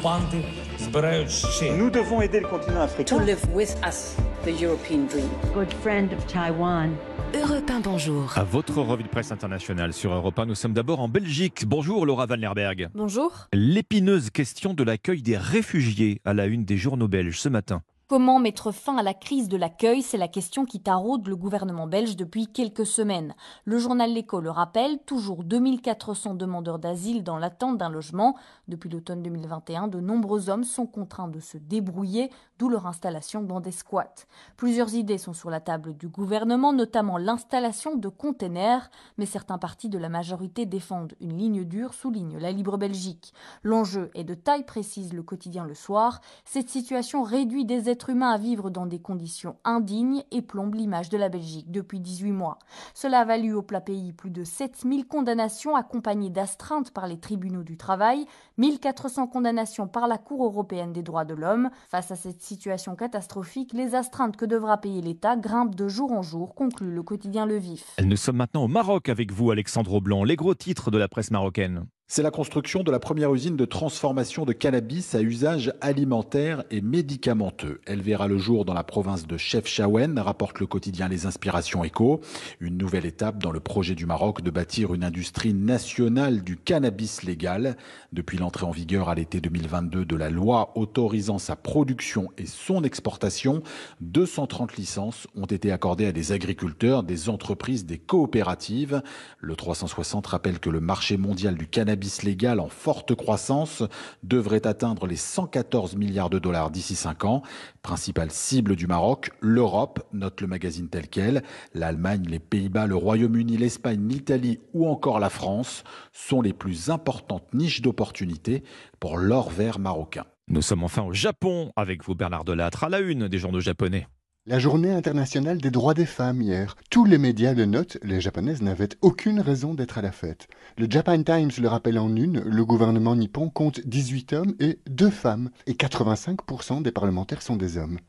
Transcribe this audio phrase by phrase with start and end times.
[0.00, 0.36] окупанти
[0.78, 1.64] збирають ще.
[1.72, 3.24] Nous devons aider le continent to africain.
[3.26, 3.98] live with us
[4.44, 5.28] the European dream.
[5.54, 6.88] good friend of Taiwan.
[7.34, 8.32] Europe 1, bonjour.
[8.38, 11.64] À votre revue de presse internationale sur Europe 1, nous sommes d'abord en Belgique.
[11.66, 12.88] Bonjour Laura Van Lerberg.
[12.94, 13.30] Bonjour.
[13.52, 17.82] L'épineuse question de l'accueil des réfugiés à la une des journaux belges ce matin.
[18.11, 20.01] Comment mettre fin à la crise de l'accueil?
[20.01, 23.33] C'est la question qui taraude le gouvernement belge depuis quelques semaines.
[23.63, 28.35] Le journal L'Écho le rappelle, toujours 2400 demandeurs d'asile dans l'attente d'un logement.
[28.67, 32.29] Depuis l'automne 2021, de nombreux hommes sont contraints de se débrouiller,
[32.59, 34.25] d'où leur installation dans des squats.
[34.57, 39.87] Plusieurs idées sont sur la table du gouvernement, notamment l'installation de containers, mais certains partis
[39.87, 43.33] de la majorité défendent une ligne dure, souligne la Libre Belgique.
[43.63, 46.19] L'enjeu est de taille précise le quotidien le soir.
[46.43, 51.09] Cette situation réduit des êtres humains à vivre dans des conditions indignes et plombe l'image
[51.09, 52.57] de la Belgique depuis 18 mois.
[52.95, 57.61] Cela a valu au plat pays plus de 7000 condamnations accompagnées d'astreintes par les tribunaux
[57.61, 58.25] du travail,
[58.57, 61.69] 1400 condamnations par la Cour européenne des droits de l'homme.
[61.91, 66.23] Face à cette situation catastrophique, les astreintes que devra payer l'État grimpent de jour en
[66.23, 67.95] jour, conclut le quotidien Le Vif.
[68.03, 70.23] Nous sommes maintenant au Maroc avec vous, Alexandre Blanc.
[70.23, 71.85] Les gros titres de la presse marocaine.
[72.13, 76.81] C'est la construction de la première usine de transformation de cannabis à usage alimentaire et
[76.81, 77.79] médicamenteux.
[77.85, 82.19] Elle verra le jour dans la province de Chefchaouen, rapporte le quotidien Les Inspirations Éco.
[82.59, 87.23] Une nouvelle étape dans le projet du Maroc de bâtir une industrie nationale du cannabis
[87.23, 87.77] légal.
[88.11, 92.83] Depuis l'entrée en vigueur à l'été 2022 de la loi autorisant sa production et son
[92.83, 93.63] exportation,
[94.01, 99.01] 230 licences ont été accordées à des agriculteurs, des entreprises, des coopératives.
[99.39, 103.83] Le 360 rappelle que le marché mondial du cannabis légal en forte croissance
[104.23, 107.41] devrait atteindre les 114 milliards de dollars d'ici 5 ans.
[107.81, 111.43] Principale cible du Maroc, l'Europe, note le magazine tel quel.
[111.73, 117.53] L'Allemagne, les Pays-Bas, le Royaume-Uni, l'Espagne, l'Italie ou encore la France sont les plus importantes
[117.53, 118.63] niches d'opportunités
[118.99, 120.25] pour l'or vert marocain.
[120.47, 124.07] Nous sommes enfin au Japon avec vous, Bernard Delattre, à la une des journaux japonais.
[124.47, 126.75] La journée internationale des droits des femmes hier.
[126.89, 130.47] Tous les médias le notent, les japonaises n'avaient aucune raison d'être à la fête.
[130.79, 135.11] Le Japan Times le rappelle en une, le gouvernement nippon compte 18 hommes et 2
[135.11, 137.99] femmes, et 85% des parlementaires sont des hommes.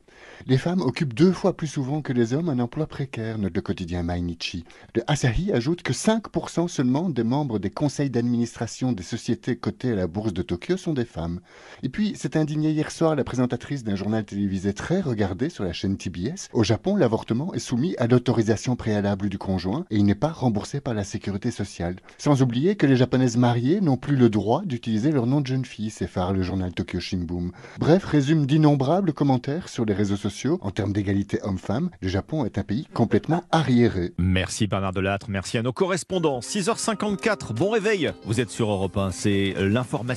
[0.46, 3.60] Les femmes occupent deux fois plus souvent que les hommes un emploi précaire, note le
[3.60, 4.64] quotidien Mainichi.
[4.94, 9.94] Le Asahi ajoute que 5% seulement des membres des conseils d'administration des sociétés cotées à
[9.94, 11.40] la bourse de Tokyo sont des femmes.
[11.82, 15.72] Et puis, s'est indignée hier soir la présentatrice d'un journal télévisé très regardé sur la
[15.72, 16.48] chaîne TBS.
[16.52, 20.80] Au Japon, l'avortement est soumis à l'autorisation préalable du conjoint et il n'est pas remboursé
[20.80, 21.96] par la sécurité sociale.
[22.18, 25.64] Sans oublier que les japonaises mariées n'ont plus le droit d'utiliser leur nom de jeune
[25.64, 27.50] fille, s'effare le journal Tokyo Shimbun.
[27.78, 30.58] Bref, résume d'innombrables commentaires sur les sociaux.
[30.60, 34.12] En termes d'égalité homme-femme, le Japon est un pays complètement arriéré.
[34.18, 36.40] Merci Bernard Delattre, merci à nos correspondants.
[36.40, 38.12] 6h54, bon réveil.
[38.24, 40.02] Vous êtes sur Europe 1, c'est l'information.